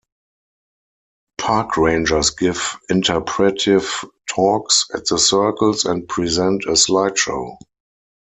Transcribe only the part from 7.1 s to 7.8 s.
show.